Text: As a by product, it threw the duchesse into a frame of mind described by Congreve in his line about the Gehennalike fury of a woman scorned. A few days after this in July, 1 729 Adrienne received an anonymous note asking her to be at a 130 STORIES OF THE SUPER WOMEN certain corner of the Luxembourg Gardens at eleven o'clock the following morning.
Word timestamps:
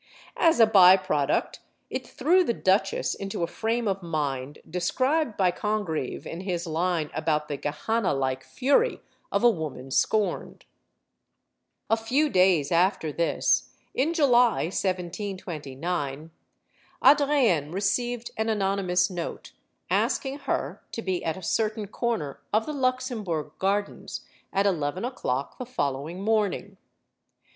As 0.39 0.59
a 0.59 0.65
by 0.65 0.97
product, 0.97 1.59
it 1.91 2.07
threw 2.07 2.43
the 2.43 2.55
duchesse 2.55 3.13
into 3.13 3.43
a 3.43 3.45
frame 3.45 3.87
of 3.87 4.01
mind 4.01 4.57
described 4.67 5.37
by 5.37 5.51
Congreve 5.51 6.25
in 6.25 6.41
his 6.41 6.65
line 6.65 7.11
about 7.13 7.47
the 7.47 7.55
Gehennalike 7.55 8.41
fury 8.43 9.01
of 9.31 9.43
a 9.43 9.49
woman 9.51 9.91
scorned. 9.91 10.65
A 11.87 11.95
few 11.95 12.29
days 12.31 12.71
after 12.71 13.11
this 13.11 13.69
in 13.93 14.11
July, 14.15 14.63
1 14.63 14.71
729 14.71 16.31
Adrienne 17.05 17.71
received 17.71 18.31
an 18.37 18.49
anonymous 18.49 19.11
note 19.11 19.51
asking 19.91 20.39
her 20.49 20.81
to 20.93 21.03
be 21.03 21.23
at 21.23 21.35
a 21.35 21.45
130 21.45 21.91
STORIES 21.91 21.91
OF 21.91 21.91
THE 21.91 21.91
SUPER 21.91 22.01
WOMEN 22.01 22.39
certain 22.41 22.41
corner 22.41 22.41
of 22.51 22.65
the 22.65 22.73
Luxembourg 22.73 23.51
Gardens 23.59 24.25
at 24.51 24.65
eleven 24.65 25.05
o'clock 25.05 25.59
the 25.59 25.65
following 25.67 26.23
morning. 26.23 26.77